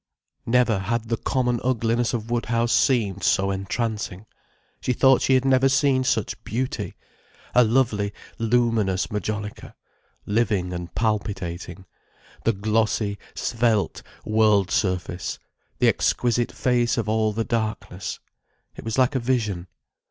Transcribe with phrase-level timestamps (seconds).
[0.47, 4.25] Never had the common ugliness of Woodhouse seemed so entrancing.
[4.81, 9.75] She thought she had never seen such beauty—a lovely luminous majolica,
[10.25, 11.85] living and palpitating,
[12.45, 15.37] the glossy, svelte world surface,
[15.77, 18.19] the exquisite face of all the darkness.
[18.75, 19.67] It was like a vision.